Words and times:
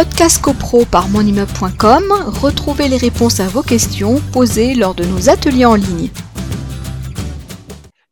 Podcast 0.00 0.40
CoPro 0.40 0.86
par 0.86 1.10
monimmeuble.com, 1.10 2.10
retrouvez 2.40 2.88
les 2.88 2.96
réponses 2.96 3.38
à 3.38 3.48
vos 3.48 3.62
questions 3.62 4.18
posées 4.32 4.74
lors 4.74 4.94
de 4.94 5.04
nos 5.04 5.28
ateliers 5.28 5.66
en 5.66 5.74
ligne. 5.74 6.08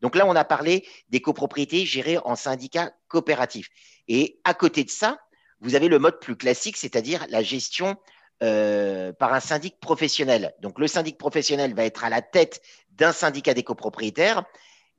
Donc 0.03 0.15
là, 0.15 0.27
on 0.27 0.37
a 0.37 0.45
parlé 0.45 0.87
des 1.09 1.23
copropriétés 1.23 1.87
gérées 1.87 2.19
en 2.27 2.37
syndicat 2.37 2.93
coopératif. 3.09 3.71
Et 4.07 4.39
à 4.45 4.53
côté 4.53 4.85
de 4.85 4.91
ça, 4.91 5.19
vous 5.63 5.77
avez 5.77 5.89
le 5.89 5.99
mode 5.99 6.21
plus 6.21 6.37
classique, 6.37 6.77
c'est-à-dire 6.77 7.25
la 7.31 7.43
gestion 7.43 7.97
euh, 8.43 9.15
par 9.15 9.33
un 9.33 9.41
syndic 9.41 9.81
professionnel. 9.81 10.53
Donc 10.61 10.79
le 10.79 10.89
syndic 10.89 11.17
professionnel 11.17 11.75
va 11.75 11.85
être 11.87 12.05
à 12.05 12.11
la 12.11 12.21
tête 12.21 12.61
d'un 12.91 13.13
syndicat 13.13 13.55
des 13.55 13.63
copropriétaires, 13.63 14.45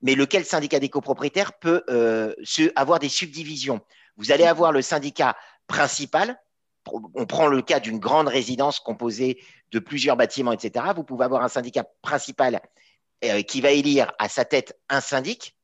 mais 0.01 0.15
lequel 0.15 0.43
syndicat 0.43 0.79
des 0.79 0.89
copropriétaires 0.89 1.53
peut 1.53 1.83
euh, 1.91 2.33
avoir 2.75 2.97
des 2.97 3.09
subdivisions. 3.09 3.79
Vous 4.17 4.31
allez 4.31 4.45
avoir 4.45 4.71
le 4.71 4.81
syndicat 4.81 5.37
principal. 5.67 6.39
On 7.15 7.25
prend 7.25 7.47
le 7.47 7.61
cas 7.61 7.79
d'une 7.79 7.99
grande 7.99 8.27
résidence 8.27 8.79
composée 8.79 9.41
de 9.71 9.79
plusieurs 9.79 10.17
bâtiments, 10.17 10.51
etc. 10.51 10.85
Vous 10.95 11.03
pouvez 11.03 11.25
avoir 11.25 11.43
un 11.43 11.49
syndicat 11.49 11.85
principal 12.01 12.61
euh, 13.23 13.41
qui 13.41 13.61
va 13.61 13.71
élire 13.71 14.11
à 14.19 14.29
sa 14.29 14.45
tête 14.45 14.79
un 14.89 15.01
syndic. 15.01 15.55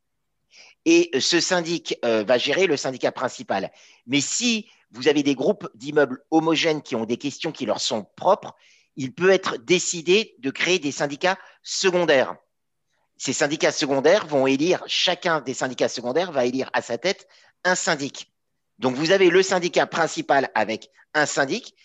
Et 0.87 1.09
ce 1.19 1.39
syndic 1.39 1.97
va 2.03 2.37
gérer 2.37 2.67
le 2.67 2.77
syndicat 2.77 3.11
principal. 3.11 3.71
Mais 4.05 4.21
si 4.21 4.69
vous 4.91 5.07
avez 5.07 5.23
des 5.23 5.33
groupes 5.33 5.67
d'immeubles 5.73 6.23
homogènes 6.29 6.83
qui 6.83 6.95
ont 6.95 7.05
des 7.05 7.17
questions 7.17 7.51
qui 7.51 7.65
leur 7.65 7.81
sont 7.81 8.05
propres, 8.15 8.55
il 8.95 9.13
peut 9.13 9.29
être 9.29 9.57
décidé 9.57 10.35
de 10.39 10.49
créer 10.51 10.79
des 10.79 10.91
syndicats 10.91 11.37
secondaires. 11.63 12.35
Ces 13.17 13.33
syndicats 13.33 13.71
secondaires 13.71 14.25
vont 14.27 14.47
élire, 14.47 14.83
chacun 14.87 15.41
des 15.41 15.53
syndicats 15.53 15.89
secondaires 15.89 16.31
va 16.31 16.45
élire 16.45 16.69
à 16.73 16.81
sa 16.81 16.97
tête 16.97 17.27
un 17.63 17.75
syndic. 17.75 18.31
Donc 18.79 18.95
vous 18.95 19.11
avez 19.11 19.29
le 19.29 19.41
syndicat 19.41 19.87
principal 19.87 20.49
avec 20.55 20.89
un 21.13 21.25
syndic 21.25 21.75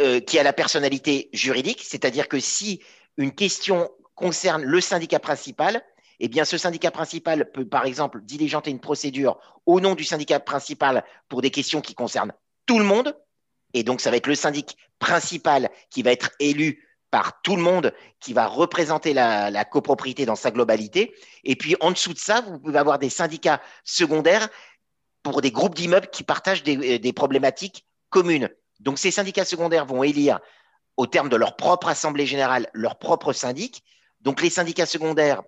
euh, 0.00 0.20
qui 0.20 0.38
a 0.38 0.42
la 0.42 0.52
personnalité 0.52 1.28
juridique, 1.32 1.82
c'est-à-dire 1.84 2.28
que 2.28 2.40
si 2.40 2.80
une 3.16 3.32
question 3.32 3.90
concerne 4.14 4.62
le 4.62 4.80
syndicat 4.80 5.18
principal, 5.18 5.82
eh 6.24 6.28
bien, 6.28 6.44
ce 6.44 6.56
syndicat 6.56 6.92
principal 6.92 7.50
peut, 7.50 7.66
par 7.66 7.84
exemple, 7.84 8.20
diligenter 8.22 8.70
une 8.70 8.80
procédure 8.80 9.38
au 9.66 9.80
nom 9.80 9.96
du 9.96 10.04
syndicat 10.04 10.38
principal 10.38 11.04
pour 11.28 11.42
des 11.42 11.50
questions 11.50 11.80
qui 11.80 11.94
concernent 11.94 12.32
tout 12.64 12.78
le 12.78 12.84
monde. 12.84 13.16
Et 13.74 13.82
donc, 13.82 14.00
ça 14.00 14.10
va 14.10 14.16
être 14.16 14.28
le 14.28 14.36
syndic 14.36 14.76
principal 15.00 15.68
qui 15.90 16.02
va 16.02 16.12
être 16.12 16.30
élu 16.38 16.86
par 17.10 17.42
tout 17.42 17.56
le 17.56 17.62
monde, 17.62 17.92
qui 18.20 18.32
va 18.32 18.46
représenter 18.46 19.12
la, 19.12 19.64
copropriété 19.64 20.24
dans 20.24 20.36
sa 20.36 20.50
globalité. 20.50 21.12
Et 21.44 21.56
puis, 21.56 21.76
en 21.80 21.90
dessous 21.90 22.14
de 22.14 22.18
ça, 22.18 22.40
vous 22.40 22.58
pouvez 22.58 22.78
avoir 22.78 22.98
des 22.98 23.10
syndicats 23.10 23.60
secondaires 23.84 24.48
pour 25.22 25.40
des 25.40 25.50
groupes 25.50 25.74
d'immeubles 25.74 26.08
qui 26.08 26.24
partagent 26.24 26.62
des, 26.62 26.98
des 26.98 27.12
problématiques 27.12 27.86
communes. 28.10 28.50
Donc, 28.80 28.98
ces 28.98 29.10
syndicats 29.10 29.44
secondaires 29.44 29.86
vont 29.86 30.02
élire, 30.02 30.40
au 30.96 31.06
terme 31.06 31.28
de 31.28 31.36
leur 31.36 31.56
propre 31.56 31.88
assemblée 31.88 32.26
générale, 32.26 32.68
leur 32.72 32.98
propre 32.98 33.32
syndic. 33.32 33.82
Donc, 34.20 34.42
les 34.42 34.50
syndicats 34.50 34.86
secondaires 34.86 35.42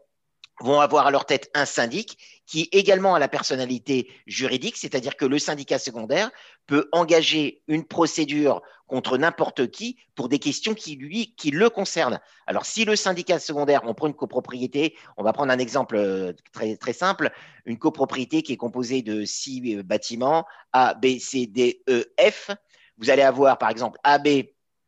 vont 0.61 0.81
avoir 0.81 1.07
à 1.07 1.11
leur 1.11 1.27
tête 1.27 1.51
un 1.55 1.65
syndic 1.65 2.19
qui 2.47 2.69
également 2.73 3.15
a 3.15 3.19
la 3.19 3.29
personnalité 3.29 4.09
juridique, 4.27 4.77
c'est-à-dire 4.77 5.17
que 5.17 5.25
le 5.25 5.39
syndicat 5.39 5.79
secondaire 5.79 6.31
peut 6.67 6.89
engager 6.93 7.63
une 7.69 7.85
procédure 7.85 8.63
contre 8.87 9.17
n'importe 9.17 9.71
qui 9.71 9.97
pour 10.15 10.29
des 10.29 10.39
questions 10.39 10.75
qui 10.75 10.97
lui 10.97 11.35
qui 11.37 11.51
le 11.51 11.71
concernent. 11.71 12.21
Alors 12.47 12.67
si 12.67 12.85
le 12.85 12.97
syndicat 12.97 13.39
secondaire, 13.39 13.83
on 13.85 13.95
prend 13.95 14.07
une 14.07 14.15
copropriété, 14.15 14.95
on 15.17 15.23
va 15.23 15.33
prendre 15.33 15.53
un 15.53 15.59
exemple 15.59 15.97
euh, 15.97 16.33
très 16.53 16.77
très 16.77 16.93
simple, 16.93 17.31
une 17.65 17.79
copropriété 17.79 18.43
qui 18.43 18.53
est 18.53 18.59
composée 18.59 19.03
de 19.03 19.25
six 19.25 19.77
euh, 19.77 19.83
bâtiments 19.83 20.45
A, 20.73 20.95
B, 20.95 21.19
C, 21.19 21.47
D, 21.47 21.83
E, 21.89 22.05
F. 22.21 22.51
Vous 22.99 23.11
allez 23.11 23.23
avoir 23.23 23.59
par 23.59 23.71
exemple 23.71 23.99
AB 24.05 24.29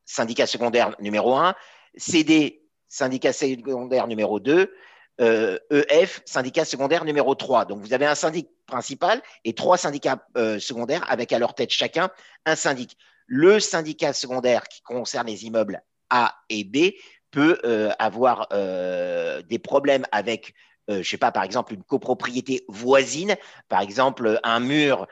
syndicat 0.05 0.47
secondaire 0.47 0.95
numéro 1.01 1.35
1, 1.35 1.55
CD 1.97 2.63
syndicat 2.89 3.33
secondaire 3.33 4.07
numéro 4.07 4.39
2, 4.39 4.73
EF, 5.19 5.71
euh, 5.73 6.23
syndicat 6.27 6.65
secondaire 6.65 7.05
numéro 7.05 7.35
3. 7.35 7.65
Donc 7.65 7.81
vous 7.81 7.93
avez 7.93 8.07
un 8.07 8.15
syndic 8.15 8.49
principal 8.67 9.23
et 9.45 9.55
trois 9.55 9.79
syndicats 9.79 10.27
euh, 10.37 10.59
secondaires 10.59 11.05
avec 11.11 11.33
à 11.33 11.39
leur 11.39 11.55
tête 11.55 11.71
chacun 11.71 12.11
un 12.45 12.57
syndic. 12.57 12.97
Le 13.27 13.59
syndicat 13.59 14.13
secondaire 14.13 14.65
qui 14.69 14.83
concerne 14.83 15.27
les 15.27 15.47
immeubles 15.47 15.83
A 16.11 16.35
et 16.49 16.65
B 16.65 16.95
peut 17.31 17.59
euh, 17.65 17.91
avoir 17.99 18.49
des 18.51 19.59
problèmes 19.59 20.07
avec 20.13 20.55
je 20.89 21.03
je 21.03 21.11
sais 21.11 21.17
pas, 21.17 21.33
par 21.33 21.43
exemple, 21.43 21.75
une 21.75 21.83
copropriété 21.83 22.65
voisine, 22.69 23.35
par 23.69 23.81
exemple, 23.81 24.39
un 24.45 24.61
mur 24.61 25.09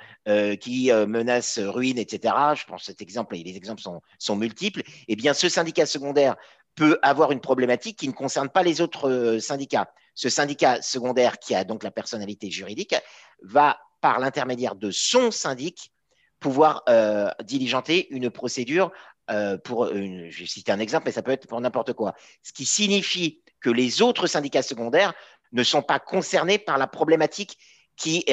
qui 0.61 0.93
menace 0.93 1.59
ruine, 1.59 1.99
etc. 1.99 2.33
Je 2.55 2.65
pense 2.65 2.83
que 2.83 2.87
cet 2.87 3.03
exemple, 3.03 3.35
et 3.35 3.43
les 3.43 3.57
exemples 3.57 3.83
sont, 3.83 4.01
sont 4.21 4.37
multiples. 4.37 4.83
Eh 5.09 5.17
bien, 5.17 5.35
ce 5.35 5.49
syndicat 5.49 5.85
secondaire 5.85 6.37
peut 6.75 6.99
avoir 7.03 7.33
une 7.33 7.41
problématique 7.41 7.99
qui 7.99 8.09
ne 8.09 8.13
concerne 8.13 8.49
pas 8.49 8.63
les 8.63 8.81
autres 8.81 9.09
euh, 9.09 9.41
syndicats. 9.41 9.93
Ce 10.15 10.29
syndicat 10.29 10.83
secondaire, 10.83 11.39
qui 11.39 11.55
a 11.55 11.65
donc 11.65 11.83
la 11.83 11.91
personnalité 11.91 12.51
juridique, 12.51 12.95
va, 13.43 13.79
par 14.01 14.19
l'intermédiaire 14.19 14.75
de 14.75 14.91
son 14.91 15.31
syndic, 15.31 15.93
pouvoir 16.41 16.83
euh, 16.89 17.31
diligenter 17.43 18.09
une 18.11 18.31
procédure 18.31 18.93
euh, 19.31 19.57
pour, 19.57 19.89
une, 19.89 20.31
je 20.31 20.41
vais 20.41 20.47
citer 20.47 20.73
un 20.73 20.79
exemple, 20.79 21.05
mais 21.07 21.13
ça 21.13 21.23
peut 21.23 21.33
être 21.33 21.47
pour 21.47 21.61
n'importe 21.61 21.95
quoi. 21.95 22.15
Ce 22.43 22.53
qui 22.53 22.67
signifie 22.67 23.41
que 23.61 23.71
les 23.71 24.03
autres 24.03 24.27
syndicats 24.27 24.63
secondaires 24.63 25.15
ne 25.53 25.63
sont 25.63 25.83
pas 25.83 25.99
concernés 25.99 26.59
par 26.59 26.79
la 26.79 26.87
problématique 26.87 27.59
qui 27.97 28.27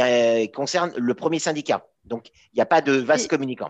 concerne 0.55 0.91
le 0.97 1.13
premier 1.13 1.37
syndicat. 1.37 1.85
Donc, 2.03 2.29
il 2.51 2.55
n'y 2.55 2.61
a 2.61 2.65
pas 2.65 2.81
de 2.81 2.93
vase 2.93 3.27
communicant. 3.27 3.69